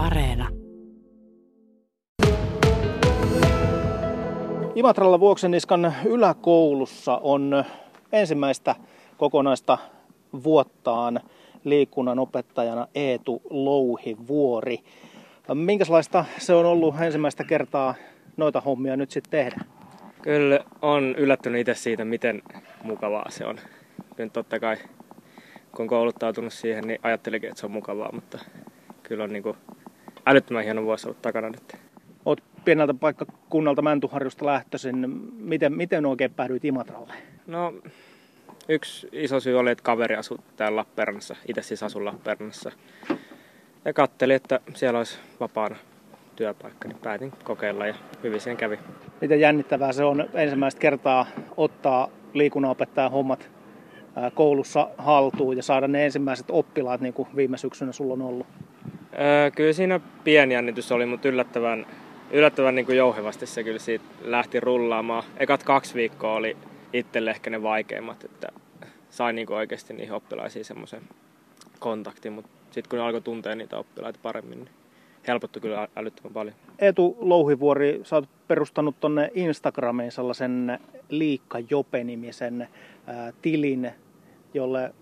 Areena. 0.00 0.48
Imatralla 4.74 5.20
Vuokseniskan 5.20 5.94
yläkoulussa 6.04 7.20
on 7.22 7.64
ensimmäistä 8.12 8.74
kokonaista 9.16 9.78
vuottaan 10.44 11.20
liikunnan 11.64 12.18
opettajana 12.18 12.88
Eetu 12.94 13.42
Louhivuori. 13.50 14.78
Minkälaista 15.54 16.24
se 16.38 16.54
on 16.54 16.66
ollut 16.66 16.94
ensimmäistä 17.00 17.44
kertaa 17.44 17.94
noita 18.36 18.60
hommia 18.60 18.96
nyt 18.96 19.10
sitten 19.10 19.30
tehdä? 19.30 19.64
Kyllä 20.22 20.60
on 20.82 21.14
yllättynyt 21.18 21.60
itse 21.60 21.74
siitä, 21.74 22.04
miten 22.04 22.42
mukavaa 22.82 23.30
se 23.30 23.46
on. 23.46 23.58
Kyllä 24.16 24.30
totta 24.30 24.60
kai, 24.60 24.76
kun 25.76 25.82
on 25.82 25.88
kouluttautunut 25.88 26.52
siihen, 26.52 26.84
niin 26.84 27.00
ajattelikin, 27.02 27.48
että 27.48 27.60
se 27.60 27.66
on 27.66 27.72
mukavaa, 27.72 28.12
mutta 28.12 28.38
kyllä 29.02 29.24
on 29.24 29.32
niin 29.32 29.42
kuin 29.42 29.56
älyttömän 30.26 30.64
hieno 30.64 30.84
vuosi 30.84 31.08
ollut 31.08 31.22
takana 31.22 31.50
nyt. 31.50 31.76
Olet 32.24 32.42
pieneltä 32.64 32.94
paikkakunnalta 32.94 33.82
Mäntyharjusta 33.82 34.46
lähtöisin. 34.46 35.08
Miten, 35.36 35.72
miten 35.72 36.06
oikein 36.06 36.34
päädyit 36.34 36.64
Imatralle? 36.64 37.12
No, 37.46 37.74
yksi 38.68 39.08
iso 39.12 39.40
syy 39.40 39.58
oli, 39.58 39.70
että 39.70 39.84
kaveri 39.84 40.16
asui 40.16 40.38
täällä 40.56 40.76
Lappeenrannassa. 40.76 41.36
Itse 41.48 41.62
siis 41.62 41.82
asun 41.82 42.04
Lappeenrannassa. 42.04 42.72
Ja 43.84 43.92
katselin, 43.92 44.36
että 44.36 44.60
siellä 44.74 44.98
olisi 44.98 45.18
vapaana 45.40 45.76
työpaikka, 46.36 46.88
niin 46.88 46.98
päätin 46.98 47.32
kokeilla 47.44 47.86
ja 47.86 47.94
hyvin 48.22 48.40
sen 48.40 48.56
kävi. 48.56 48.78
Miten 49.20 49.40
jännittävää 49.40 49.92
se 49.92 50.04
on 50.04 50.28
ensimmäistä 50.34 50.80
kertaa 50.80 51.26
ottaa 51.56 52.08
liikunnanopettajan 52.34 53.10
hommat 53.10 53.50
koulussa 54.34 54.88
haltuun 54.98 55.56
ja 55.56 55.62
saada 55.62 55.88
ne 55.88 56.04
ensimmäiset 56.04 56.46
oppilaat, 56.48 57.00
niin 57.00 57.14
kuin 57.14 57.28
viime 57.36 57.58
syksynä 57.58 57.92
sulla 57.92 58.12
on 58.12 58.22
ollut? 58.22 58.46
Öö, 59.18 59.50
kyllä 59.50 59.72
siinä 59.72 60.00
pieni 60.24 60.54
jännitys 60.54 60.92
oli, 60.92 61.06
mutta 61.06 61.28
yllättävän, 61.28 61.86
yllättävän 62.30 62.74
niin 62.74 62.86
kuin 62.86 62.98
jouhevasti 62.98 63.46
se 63.46 63.64
kyllä 63.64 63.78
siitä 63.78 64.04
lähti 64.22 64.60
rullaamaan. 64.60 65.24
Ekat 65.36 65.62
kaksi 65.62 65.94
viikkoa 65.94 66.34
oli 66.34 66.56
itselle 66.92 67.30
ehkä 67.30 67.50
ne 67.50 67.62
vaikeimmat, 67.62 68.24
että 68.24 68.48
sain 69.10 69.36
niin 69.36 69.52
oikeasti 69.52 69.94
niihin 69.94 70.14
oppilaisiin 70.14 70.64
semmoisen 70.64 71.02
kontaktin, 71.78 72.32
mutta 72.32 72.50
sitten 72.70 72.90
kun 72.90 72.98
alkoi 72.98 73.20
tuntea 73.20 73.54
niitä 73.54 73.78
oppilaita 73.78 74.18
paremmin, 74.22 74.58
niin 74.58 74.70
helpottui 75.28 75.62
kyllä 75.62 75.88
älyttömän 75.96 76.32
paljon. 76.32 76.56
Eetu 76.78 77.16
Louhivuori, 77.20 78.00
sä 78.02 78.16
oot 78.16 78.28
perustanut 78.48 79.00
tonne 79.00 79.30
Instagramiin 79.34 80.12
sellaisen 80.12 80.78
Liikka 81.08 81.58
Jope-nimisen 81.70 82.68
tilin, 83.42 83.90
jolle 84.54 84.94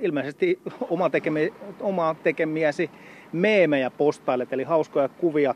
ilmeisesti 0.00 0.60
oma, 0.90 1.10
tekemi, 1.10 1.52
oma 1.80 2.16
tekemiäsi 2.22 2.90
meemejä 3.32 3.90
postailet, 3.90 4.52
eli 4.52 4.64
hauskoja 4.64 5.08
kuvia 5.08 5.54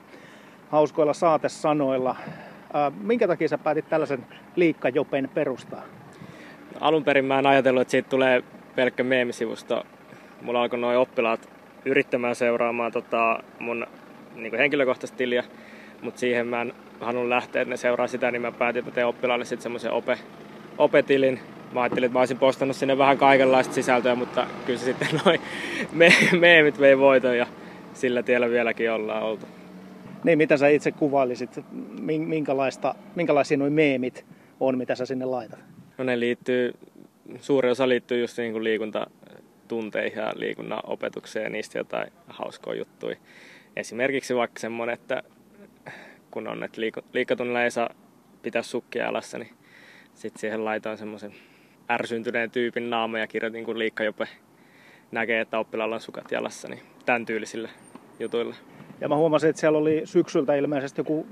hauskoilla 0.68 1.12
saatesanoilla. 1.12 2.16
Ää, 2.72 2.92
minkä 3.00 3.28
takia 3.28 3.48
sä 3.48 3.58
päätit 3.58 3.88
tällaisen 3.88 4.26
Liikka 4.56 4.88
Jopen 4.88 5.30
perustaa? 5.34 5.82
Alun 6.80 7.04
perin 7.04 7.24
mä 7.24 7.38
en 7.38 7.46
ajatellut, 7.46 7.82
että 7.82 7.90
siitä 7.90 8.08
tulee 8.08 8.42
pelkkä 8.76 9.04
meemisivusto. 9.04 9.86
Mulla 10.42 10.62
alkoi 10.62 10.78
noin 10.78 10.98
oppilaat 10.98 11.48
yrittämään 11.84 12.34
seuraamaan 12.34 12.92
tota 12.92 13.42
mun 13.58 13.86
niin 14.34 14.56
henkilökohtaista 14.56 15.16
tiliä, 15.16 15.44
mutta 16.02 16.20
siihen 16.20 16.46
mä 16.46 16.62
en 16.62 16.72
halunnut 17.00 17.28
lähteä, 17.28 17.62
että 17.62 17.70
ne 17.70 17.76
seuraa 17.76 18.06
sitä, 18.06 18.30
niin 18.30 18.42
mä 18.42 18.52
päätin, 18.52 18.80
että 18.80 18.90
teen 18.90 19.06
oppilaalle 19.06 19.44
sitten 19.44 19.62
semmoisen 19.62 19.92
ope, 19.92 20.18
opetilin. 20.78 21.40
Mä 21.72 21.82
ajattelin, 21.82 22.06
että 22.06 22.12
mä 22.12 22.20
olisin 22.20 22.38
postannut 22.38 22.76
sinne 22.76 22.98
vähän 22.98 23.18
kaikenlaista 23.18 23.74
sisältöä, 23.74 24.14
mutta 24.14 24.46
kyllä 24.66 24.78
se 24.78 24.84
sitten 24.84 25.08
noin 25.24 25.40
me, 25.92 26.08
meemit 26.38 26.80
vei 26.80 26.98
voiton 26.98 27.38
ja 27.38 27.46
sillä 27.94 28.22
tiellä 28.22 28.50
vieläkin 28.50 28.92
ollaan 28.92 29.22
oltu. 29.22 29.46
Niin, 30.24 30.38
mitä 30.38 30.56
sä 30.56 30.68
itse 30.68 30.92
kuvailisit? 30.92 31.60
Minkälaista, 32.18 32.94
minkälaisia 33.14 33.56
nuo 33.56 33.70
meemit 33.70 34.26
on, 34.60 34.78
mitä 34.78 34.94
sä 34.94 35.06
sinne 35.06 35.24
laitat? 35.24 35.58
No 35.98 36.04
ne 36.04 36.20
liittyy, 36.20 36.74
suuri 37.40 37.70
osa 37.70 37.88
liittyy 37.88 38.20
just 38.20 38.38
niin 38.38 38.52
kuin 38.52 38.64
liikunta, 38.64 39.06
tunteihin 39.68 40.18
ja 40.18 40.32
liikunnan 40.36 40.80
opetukseen 40.84 41.44
ja 41.44 41.50
niistä 41.50 41.78
jotain 41.78 42.12
hauskoja 42.26 42.78
juttuja. 42.78 43.16
Esimerkiksi 43.76 44.36
vaikka 44.36 44.60
semmoinen, 44.60 44.94
että 44.94 45.22
kun 46.30 46.48
on, 46.48 46.64
että 46.64 46.80
liik- 46.80 47.04
liikatunnilla 47.12 47.62
ei 47.62 47.70
saa 47.70 47.90
pitää 48.42 48.62
sukkia 48.62 49.04
jalassa, 49.04 49.38
niin 49.38 49.50
sitten 50.14 50.40
siihen 50.40 50.64
laitoin 50.64 50.98
semmoisen 50.98 51.34
ärsyntyneen 51.90 52.50
tyypin 52.50 52.90
naama 52.90 53.18
ja 53.18 53.26
kirjoitin, 53.26 53.64
kun 53.64 53.78
liikkajope 53.78 54.28
näkee, 55.12 55.40
että 55.40 55.58
oppilaalla 55.58 55.94
on 55.94 56.00
sukat 56.00 56.32
jalassa, 56.32 56.68
niin 56.68 56.80
tämän 57.06 57.26
tyylisillä 57.26 57.68
jutuilla. 58.18 58.54
Ja 59.00 59.08
mä 59.08 59.16
huomasin, 59.16 59.50
että 59.50 59.60
siellä 59.60 59.78
oli 59.78 60.02
syksyltä 60.04 60.54
ilmeisesti 60.54 61.00
joku 61.00 61.26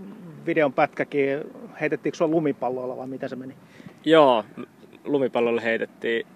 videon 0.46 0.72
pätkäkin. 0.72 1.40
Heitettiinkö 1.80 2.16
sua 2.16 2.28
lumipalloilla 2.28 2.96
vai 2.96 3.06
mitä 3.06 3.28
se 3.28 3.36
meni? 3.36 3.54
Joo, 4.04 4.44
lumipallolle 5.04 5.62
heitettiin 5.62 6.26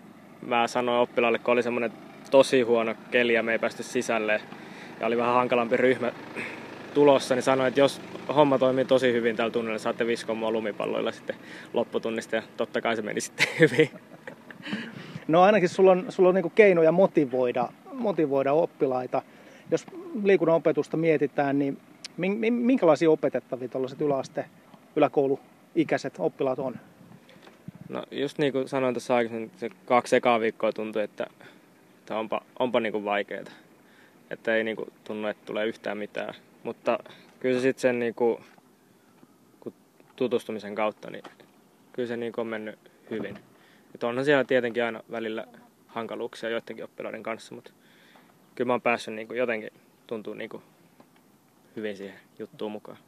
mä 0.43 0.67
sanoin 0.67 1.01
oppilaalle, 1.01 1.39
kun 1.39 1.53
oli 1.53 1.63
semmoinen 1.63 1.93
tosi 2.31 2.63
huono 2.63 2.95
keli 3.11 3.35
ja 3.35 3.43
me 3.43 3.53
ei 3.53 3.59
päästy 3.59 3.83
sisälle 3.83 4.41
ja 5.01 5.07
oli 5.07 5.17
vähän 5.17 5.35
hankalampi 5.35 5.77
ryhmä 5.77 6.13
tulossa, 6.95 7.35
niin 7.35 7.43
sanoin, 7.43 7.69
että 7.69 7.81
jos 7.81 8.01
homma 8.35 8.59
toimii 8.59 8.85
tosi 8.85 9.13
hyvin 9.13 9.37
tällä 9.37 9.51
tunnilla, 9.51 9.79
saatte 9.79 10.07
viskoa 10.07 10.35
mua 10.35 10.51
lumipalloilla 10.51 11.13
sitten 11.13 11.37
lopputunnista 11.73 12.37
ja 12.37 12.43
totta 12.57 12.81
kai 12.81 12.97
se 12.97 13.03
meni 13.03 13.21
sitten 13.21 13.47
hyvin. 13.61 13.91
No 15.29 15.43
ainakin 15.43 15.69
sulla 15.69 15.91
on, 15.91 16.07
sulla 16.09 16.29
on 16.29 16.35
niin 16.35 16.51
keinoja 16.55 16.93
motivoida, 16.93 17.69
motivoida 17.93 18.53
oppilaita. 18.53 19.23
Jos 19.71 19.87
liikunnan 20.25 20.57
opetusta 20.57 20.97
mietitään, 20.97 21.59
niin 21.59 21.81
minkälaisia 22.51 23.11
opetettavia 23.11 23.69
tuollaiset 23.69 24.01
yläaste, 24.01 24.45
yläkouluikäiset 24.97 26.15
oppilaat 26.19 26.59
on? 26.59 26.77
No 27.89 28.03
just 28.11 28.39
niin 28.39 28.53
kuin 28.53 28.69
sanoin 28.69 28.95
tuossa 28.95 29.17
aikaisemmin, 29.17 29.51
se 29.57 29.71
kaksi 29.85 30.17
ekaa 30.17 30.41
viikkoa 30.41 30.73
tuntui, 30.73 31.03
että, 31.03 31.27
että 31.99 32.19
onpa, 32.19 32.41
onpa 32.59 32.81
niin 32.81 33.05
vaikeaa. 33.05 33.45
Että 34.31 34.57
ei 34.57 34.65
niin 34.65 34.77
kuin 34.77 34.93
tunnu, 35.05 35.29
että 35.29 35.47
tulee 35.47 35.67
yhtään 35.67 35.99
mitään. 35.99 36.35
Mutta 36.63 36.99
kyllä 37.41 37.55
se 37.55 37.63
sitten 37.63 37.81
sen 37.81 37.99
niin 37.99 38.15
kuin, 38.15 38.39
kun 39.61 39.73
tutustumisen 40.17 40.75
kautta, 40.75 41.11
niin 41.11 41.25
kyllä 41.93 42.09
se 42.09 42.17
niin 42.17 42.33
kuin 42.33 42.43
on 42.43 42.47
mennyt 42.47 42.79
hyvin. 43.11 43.39
Että 43.95 44.07
onhan 44.07 44.25
siellä 44.25 44.45
tietenkin 44.45 44.85
aina 44.85 45.03
välillä 45.11 45.47
hankaluuksia 45.87 46.51
joidenkin 46.51 46.85
oppilaiden 46.85 47.23
kanssa, 47.23 47.55
mutta 47.55 47.73
kyllä 48.55 48.67
mä 48.67 48.73
oon 48.73 48.83
päässyt 48.83 49.15
niin 49.15 49.29
kuin 49.29 49.39
jotenkin 49.39 49.71
tuntuu 50.07 50.35
niin 50.35 50.51
kuin 50.51 50.63
hyvin 51.77 51.97
siihen 51.97 52.19
juttuun 52.39 52.73
mukaan. 52.73 52.99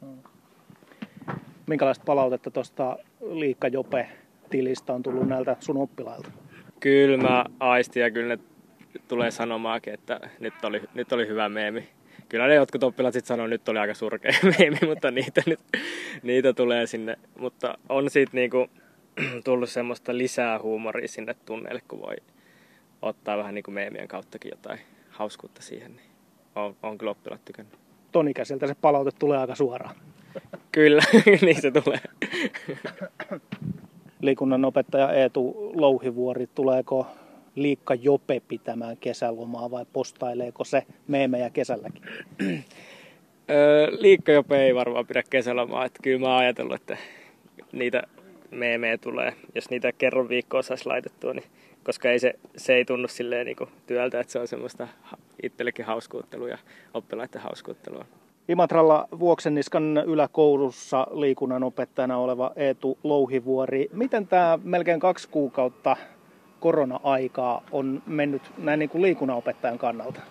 Minkälaista 1.67 2.05
palautetta 2.05 2.51
tuosta 2.51 2.97
Liikka 3.21 3.67
Jope 3.67 4.09
tilistä 4.49 4.93
on 4.93 5.03
tullut 5.03 5.27
näiltä 5.27 5.55
sun 5.59 5.77
oppilailta? 5.77 6.31
Kyllä 6.79 7.17
mä 7.17 7.45
aistin 7.59 8.03
ja 8.03 8.11
kyllä 8.11 8.35
ne 8.35 8.43
tulee 9.07 9.31
sanomaakin, 9.31 9.93
että 9.93 10.19
nyt 10.39 10.53
oli, 10.63 10.81
nyt 10.93 11.13
oli 11.13 11.27
hyvä 11.27 11.49
meemi. 11.49 11.89
Kyllä 12.29 12.47
ne 12.47 12.55
jotkut 12.55 12.83
oppilaat 12.83 13.13
sitten 13.13 13.27
sanoo, 13.27 13.45
että 13.45 13.53
nyt 13.53 13.69
oli 13.69 13.79
aika 13.79 13.93
surkea 13.93 14.31
meemi, 14.59 14.77
mutta 14.87 15.11
niitä, 15.11 15.41
nyt, 15.45 15.59
niitä 16.23 16.53
tulee 16.53 16.87
sinne. 16.87 17.17
Mutta 17.39 17.77
on 17.89 18.09
siitä 18.09 18.31
niinku 18.33 18.67
tullut 19.45 19.69
semmoista 19.69 20.17
lisää 20.17 20.59
huumoria 20.59 21.07
sinne 21.07 21.35
tunneille, 21.45 21.81
kun 21.87 22.01
voi 22.01 22.15
ottaa 23.01 23.37
vähän 23.37 23.55
niinku 23.55 23.71
meemien 23.71 24.07
kauttakin 24.07 24.49
jotain 24.51 24.79
hauskuutta 25.09 25.61
siihen. 25.61 25.95
Niin 25.95 26.09
on, 26.55 26.75
on 26.83 26.97
kyllä 26.97 27.11
oppilaat 27.11 27.45
tykännyt. 27.45 27.79
Ton 28.11 28.27
ikäiseltä 28.27 28.67
se 28.67 28.75
palaute 28.75 29.11
tulee 29.19 29.37
aika 29.37 29.55
suoraan. 29.55 29.95
Kyllä, 30.71 31.01
niin 31.41 31.61
se 31.61 31.71
tulee 31.71 31.99
liikunnan 34.21 34.65
opettaja 34.65 35.13
Eetu 35.13 35.71
Louhivuori, 35.75 36.47
tuleeko 36.47 37.07
Liikka 37.61 37.95
Jope 37.95 38.41
pitämään 38.47 38.97
kesälomaa 38.97 39.71
vai 39.71 39.85
postaileeko 39.93 40.63
se 40.63 40.83
meemejä 41.07 41.49
kesälläkin? 41.49 42.03
Liikka 43.99 44.31
Jope 44.31 44.65
ei 44.65 44.75
varmaan 44.75 45.07
pidä 45.07 45.23
kesälomaa, 45.29 45.85
että 45.85 45.99
kyllä 46.03 46.19
mä 46.19 46.27
oon 46.27 46.37
ajatellut, 46.37 46.75
että 46.75 46.97
niitä 47.71 48.03
meemejä 48.51 48.97
tulee, 48.97 49.33
jos 49.55 49.69
niitä 49.69 49.91
kerran 49.91 50.29
viikkoa 50.29 50.61
saisi 50.61 50.85
laitettua, 50.85 51.33
niin 51.33 51.45
koska 51.83 52.11
ei 52.11 52.19
se, 52.19 52.33
se 52.57 52.73
ei 52.73 52.85
tunnu 52.85 53.07
silleen 53.07 53.45
niin 53.45 53.57
kuin 53.57 53.69
työltä, 53.87 54.19
että 54.19 54.33
se 54.33 54.39
on 54.39 54.47
semmoista 54.47 54.87
itsellekin 55.43 55.85
hauskuuttelua 55.85 56.49
ja 56.49 56.57
oppilaiden 56.93 57.41
hauskuuttelua. 57.41 58.05
Imatralla 58.49 59.07
Vuoksenniskan 59.19 60.03
yläkoulussa 60.05 61.07
liikunnan 61.11 61.63
opettajana 61.63 62.17
oleva 62.17 62.51
Eetu 62.55 62.97
Louhivuori. 63.03 63.89
Miten 63.93 64.27
tämä 64.27 64.59
melkein 64.63 64.99
kaksi 64.99 65.29
kuukautta 65.29 65.97
korona-aikaa 66.59 67.63
on 67.71 68.03
mennyt 68.05 68.41
näin 68.57 68.79
niin 68.79 68.89
kuin 68.89 69.01
liikunnanopettajan 69.01 69.77
kannalta? 69.77 70.21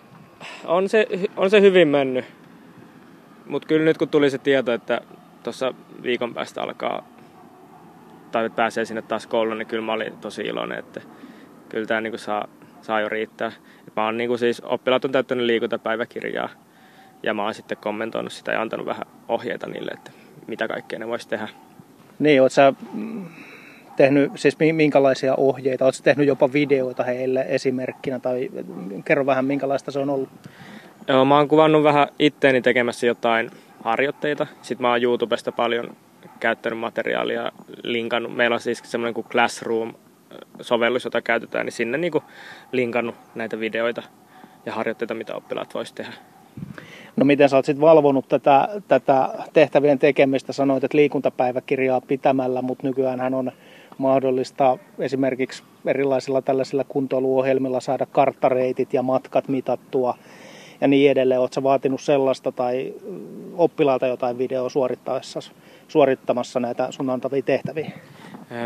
On 0.65 0.89
se, 0.89 1.07
on 1.37 1.49
se 1.49 1.61
hyvin 1.61 1.87
mennyt. 1.87 2.25
Mutta 3.45 3.67
kyllä 3.67 3.85
nyt 3.85 3.97
kun 3.97 4.09
tuli 4.09 4.29
se 4.29 4.37
tieto, 4.37 4.73
että 4.73 5.01
tuossa 5.43 5.73
viikon 6.03 6.33
päästä 6.33 6.61
alkaa 6.61 7.03
tai 8.31 8.49
pääsee 8.49 8.85
sinne 8.85 9.01
taas 9.01 9.27
kouluun, 9.27 9.57
niin 9.57 9.67
kyllä 9.67 9.85
mä 9.85 9.93
olin 9.93 10.17
tosi 10.17 10.41
iloinen, 10.41 10.79
että 10.79 11.01
kyllä 11.69 11.85
tämä 11.85 12.01
niin 12.01 12.19
saa, 12.19 12.47
saa 12.81 13.01
jo 13.01 13.09
riittää. 13.09 13.51
mä 13.95 14.05
oon 14.05 14.17
niin 14.17 14.27
kuin 14.27 14.39
siis, 14.39 14.61
oppilaat 14.65 15.05
on 15.05 15.11
täyttänyt 15.11 15.45
liikuntapäiväkirjaa 15.45 16.49
Ja 17.23 17.33
mä 17.33 17.43
oon 17.43 17.53
sitten 17.53 17.77
kommentoinut 17.77 18.33
sitä 18.33 18.51
ja 18.51 18.61
antanut 18.61 18.85
vähän 18.85 19.05
ohjeita 19.27 19.67
niille, 19.67 19.91
että 19.91 20.11
mitä 20.47 20.67
kaikkea 20.67 20.99
ne 20.99 21.07
vois 21.07 21.27
tehdä. 21.27 21.49
Niin, 22.19 22.41
oot 22.41 22.51
sä 22.51 22.73
mm, 22.93 23.25
tehnyt, 23.99 24.31
siis 24.35 24.57
minkälaisia 24.71 25.35
ohjeita, 25.35 25.91
sä 25.91 26.03
tehnyt 26.03 26.27
jopa 26.27 26.53
videoita 26.53 27.03
heille 27.03 27.45
esimerkkinä 27.47 28.19
tai 28.19 28.49
kerro 29.05 29.25
vähän 29.25 29.45
minkälaista 29.45 29.91
se 29.91 29.99
on 29.99 30.09
ollut? 30.09 30.29
Joo, 31.07 31.25
mä 31.25 31.37
oon 31.37 31.47
kuvannut 31.47 31.83
vähän 31.83 32.07
itteeni 32.19 32.61
tekemässä 32.61 33.07
jotain 33.07 33.51
harjoitteita. 33.83 34.47
Sitten 34.61 34.81
mä 34.81 34.89
oon 34.89 35.03
YouTubesta 35.03 35.51
paljon 35.51 35.95
käyttänyt 36.39 36.79
materiaalia, 36.79 37.51
linkannut. 37.83 38.35
Meillä 38.35 38.53
on 38.53 38.59
siis 38.59 38.81
semmoinen 38.83 39.13
kuin 39.13 39.27
Classroom-sovellus, 39.29 41.05
jota 41.05 41.21
käytetään, 41.21 41.65
niin 41.65 41.73
sinne 41.73 41.97
niin 41.97 42.11
kuin 42.11 42.23
linkannut 42.71 43.15
näitä 43.35 43.59
videoita 43.59 44.03
ja 44.65 44.73
harjoitteita, 44.73 45.13
mitä 45.13 45.35
oppilaat 45.35 45.73
voisi 45.73 45.95
tehdä. 45.95 46.13
No 47.15 47.25
miten 47.25 47.49
sä 47.49 47.55
oot 47.55 47.65
sitten 47.65 47.81
valvonut 47.81 48.27
tätä, 48.27 48.67
tätä 48.87 49.29
tehtävien 49.53 49.99
tekemistä? 49.99 50.53
Sanoit, 50.53 50.83
että 50.83 50.97
liikuntapäiväkirjaa 50.97 52.01
pitämällä, 52.01 52.61
mutta 52.61 52.87
nykyään 52.87 53.33
on 53.33 53.51
mahdollista 53.99 54.77
esimerkiksi 54.99 55.63
erilaisilla 55.85 56.41
tällaisilla 56.41 56.83
kuntoiluohjelmilla 56.83 57.79
saada 57.79 58.05
karttareitit 58.05 58.93
ja 58.93 59.03
matkat 59.03 59.47
mitattua 59.47 60.17
ja 60.81 60.87
niin 60.87 61.11
edelleen. 61.11 61.41
Oletko 61.41 61.63
vaatinut 61.63 62.01
sellaista 62.01 62.51
tai 62.51 62.93
oppilaalta 63.57 64.07
jotain 64.07 64.37
videoa 64.37 64.69
suorittaessa, 64.69 65.39
suorittamassa 65.87 66.59
näitä 66.59 66.91
sun 66.91 67.09
antavia 67.09 67.41
tehtäviä? 67.41 67.91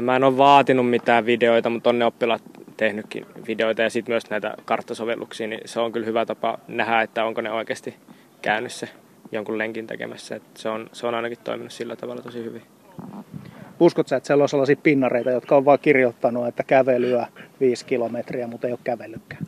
Mä 0.02 0.16
en 0.16 0.24
ole 0.24 0.38
vaatinut 0.38 0.90
mitään 0.90 1.26
videoita, 1.26 1.70
mutta 1.70 1.90
on 1.90 2.00
ne 2.00 2.06
oppilaat 2.06 2.42
tehnytkin 2.78 3.26
videoita 3.48 3.82
ja 3.82 3.90
sitten 3.90 4.14
myös 4.14 4.30
näitä 4.30 4.56
karttasovelluksia, 4.66 5.48
niin 5.48 5.62
se 5.66 5.80
on 5.80 5.92
kyllä 5.92 6.06
hyvä 6.06 6.26
tapa 6.26 6.58
nähdä, 6.68 7.02
että 7.02 7.26
onko 7.26 7.42
ne 7.42 7.52
oikeasti 7.52 7.96
käynyt 8.42 8.72
se 8.72 8.90
jonkun 9.32 9.58
lenkin 9.58 9.88
tekemässä. 9.88 10.36
Et 10.36 10.44
se, 10.56 10.70
on, 10.70 10.90
se 10.94 11.08
on 11.08 11.16
ainakin 11.16 11.38
toiminut 11.44 11.72
sillä 11.72 11.96
tavalla 11.96 12.22
tosi 12.22 12.44
hyvin. 12.44 12.62
Uskotko 13.84 14.10
sä, 14.10 14.16
että 14.16 14.28
siellä 14.28 14.44
on 14.44 14.50
sellaisia 14.50 14.76
pinnareita, 14.84 15.32
jotka 15.32 15.56
on 15.56 15.66
vaan 15.66 15.80
kirjoittanut, 15.80 16.48
että 16.48 16.64
kävelyä 16.64 17.28
viisi 17.60 17.86
kilometriä, 17.86 18.48
mutta 18.48 18.68
ei 18.68 18.74
ole 18.74 18.80
kävellytkään? 18.84 19.48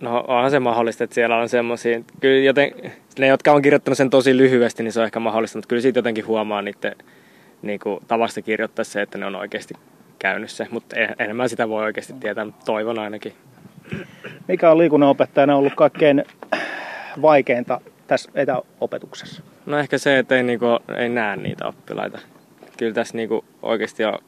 No 0.00 0.24
onhan 0.28 0.50
se 0.50 0.58
mahdollista, 0.58 1.04
että 1.04 1.14
siellä 1.14 1.36
on 1.36 1.48
semmoisia, 1.48 2.00
kyllä 2.20 2.44
joten, 2.44 2.70
ne 3.18 3.26
jotka 3.26 3.52
on 3.52 3.62
kirjoittanut 3.62 3.96
sen 3.96 4.10
tosi 4.10 4.36
lyhyesti, 4.36 4.82
niin 4.82 4.92
se 4.92 5.00
on 5.00 5.06
ehkä 5.06 5.20
mahdollista, 5.20 5.58
mutta 5.58 5.68
kyllä 5.68 5.82
siitä 5.82 5.98
jotenkin 5.98 6.26
huomaa 6.26 6.62
niiden 6.62 6.96
niin 7.62 7.80
kuin, 7.80 8.00
tavasta 8.08 8.42
kirjoittaa 8.42 8.84
se, 8.84 9.02
että 9.02 9.18
ne 9.18 9.26
on 9.26 9.36
oikeasti 9.36 9.74
käynyt 10.18 10.50
se, 10.50 10.66
mutta 10.70 10.96
enemmän 11.18 11.48
sitä 11.48 11.68
voi 11.68 11.84
oikeasti 11.84 12.12
tietää, 12.20 12.44
mutta 12.44 12.64
toivon 12.64 12.98
ainakin. 12.98 13.32
Mikä 14.48 14.70
on 14.70 14.78
liikunnanopettajana 14.78 15.56
ollut 15.56 15.74
kaikkein 15.74 16.24
vaikeinta 17.22 17.80
tässä 18.06 18.30
etäopetuksessa? 18.34 19.42
No 19.66 19.78
ehkä 19.78 19.98
se, 19.98 20.18
että 20.18 20.36
ei, 20.36 20.42
niinku, 20.42 20.66
ei 20.96 21.08
näe 21.08 21.36
niitä 21.36 21.66
oppilaita. 21.66 22.18
Kyllä 22.78 22.94
tässä 22.94 23.16
niinku 23.16 23.44
oikeasti 23.62 24.04
on 24.04 24.18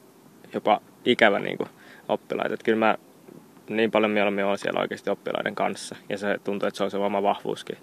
jopa 0.53 0.81
ikävä 1.05 1.39
niinku 1.39 1.67
oppilaita. 2.09 2.53
Että 2.53 2.63
kyllä 2.63 2.79
mä 2.79 2.97
niin 3.69 3.91
paljon 3.91 4.11
mieluummin 4.11 4.45
olen 4.45 4.57
siellä 4.57 4.79
oikeasti 4.79 5.09
oppilaiden 5.09 5.55
kanssa. 5.55 5.95
Ja 6.09 6.17
se 6.17 6.39
tuntuu, 6.43 6.67
että 6.67 6.77
se 6.77 6.83
on 6.83 6.91
se 6.91 6.97
oma 6.97 7.23
vahvuuskin, 7.23 7.77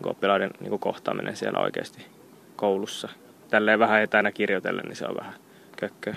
niin 0.00 0.10
oppilaiden 0.10 0.50
niin 0.60 0.78
kohtaaminen 0.78 1.36
siellä 1.36 1.58
oikeasti 1.58 2.06
koulussa. 2.56 3.08
Tälleen 3.50 3.78
vähän 3.78 4.02
etänä 4.02 4.32
kirjoitellen, 4.32 4.84
niin 4.84 4.96
se 4.96 5.06
on 5.06 5.16
vähän 5.16 5.34
kökköä. 5.76 6.16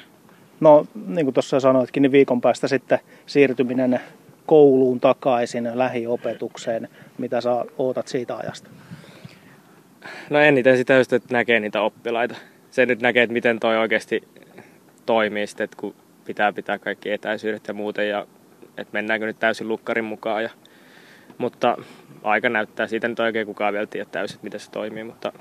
No, 0.59 0.85
niin 1.07 1.25
kuin 1.25 1.33
tuossa 1.33 1.59
sanoitkin, 1.59 2.01
niin 2.01 2.11
viikon 2.11 2.41
päästä 2.41 2.67
sitten 2.67 2.99
siirtyminen 3.25 3.99
kouluun 4.45 4.99
takaisin 4.99 5.71
lähiopetukseen. 5.73 6.89
Mitä 7.17 7.41
sä 7.41 7.65
ootat 7.77 8.07
siitä 8.07 8.37
ajasta? 8.37 8.69
No 10.29 10.39
eniten 10.39 10.77
sitä 10.77 10.93
just, 10.93 11.13
että 11.13 11.33
näkee 11.33 11.59
niitä 11.59 11.81
oppilaita. 11.81 12.35
Se 12.71 12.85
nyt 12.85 13.01
näkee, 13.01 13.23
että 13.23 13.33
miten 13.33 13.59
toi 13.59 13.77
oikeasti 13.77 14.23
toimii 15.05 15.47
sitten, 15.47 15.63
että 15.63 15.77
kun 15.77 15.95
pitää 16.25 16.53
pitää 16.53 16.79
kaikki 16.79 17.11
etäisyydet 17.11 17.67
ja 17.67 17.73
muuten 17.73 18.09
ja 18.09 18.27
että 18.77 18.93
mennäänkö 18.93 19.25
nyt 19.25 19.39
täysin 19.39 19.67
lukkarin 19.67 20.05
mukaan. 20.05 20.43
Ja, 20.43 20.49
mutta 21.37 21.77
aika 22.23 22.49
näyttää, 22.49 22.87
siitä 22.87 23.07
nyt 23.07 23.19
oikein 23.19 23.47
kukaan 23.47 23.73
vielä 23.73 23.85
tiedä 23.85 24.09
täysin, 24.11 24.39
miten 24.41 24.59
se 24.59 24.71
toimii, 24.71 25.03
mutta 25.03 25.33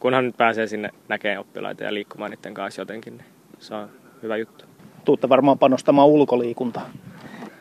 kunhan 0.00 0.24
nyt 0.26 0.36
pääsee 0.36 0.66
sinne 0.66 0.90
näkemään 1.08 1.40
oppilaita 1.40 1.84
ja 1.84 1.94
liikkumaan 1.94 2.30
niiden 2.30 2.54
kanssa 2.54 2.82
jotenkin, 2.82 3.16
niin 3.16 3.26
se 3.58 3.74
on 3.74 3.88
hyvä 4.22 4.36
juttu. 4.36 4.64
Tuutte 5.04 5.28
varmaan 5.28 5.58
panostamaan 5.58 6.08
ulkoliikuntaa. 6.08 6.90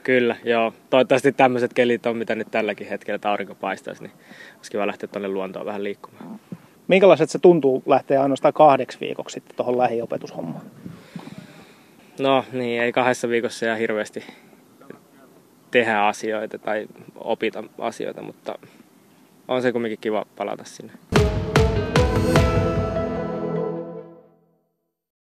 Kyllä, 0.03 0.35
joo. 0.43 0.73
Toivottavasti 0.89 1.31
tämmöiset 1.31 1.73
kelit 1.73 2.05
on, 2.05 2.17
mitä 2.17 2.35
nyt 2.35 2.47
tälläkin 2.51 2.87
hetkellä, 2.87 3.15
että 3.15 3.29
aurinko 3.29 3.55
paistaisi, 3.55 4.03
niin 4.03 4.13
olisi 4.57 4.71
kiva 4.71 4.87
lähteä 4.87 5.07
tuonne 5.07 5.27
luontoon 5.27 5.65
vähän 5.65 5.83
liikkumaan. 5.83 6.39
Minkälaiset 6.87 7.29
se 7.29 7.39
tuntuu 7.39 7.83
lähteä 7.85 8.21
ainoastaan 8.21 8.53
kahdeksi 8.53 8.99
viikoksi 8.99 9.33
sitten 9.33 9.55
tuohon 9.55 9.77
lähiopetushommaan? 9.77 10.65
No 12.19 12.45
niin, 12.51 12.81
ei 12.81 12.91
kahdessa 12.91 13.29
viikossa 13.29 13.65
ja 13.65 13.75
hirveästi 13.75 14.23
tehdä 15.71 16.05
asioita 16.05 16.57
tai 16.57 16.87
opita 17.15 17.63
asioita, 17.79 18.21
mutta 18.21 18.59
on 19.47 19.61
se 19.61 19.71
kumminkin 19.71 19.99
kiva 20.01 20.25
palata 20.35 20.63
sinne. 20.63 20.93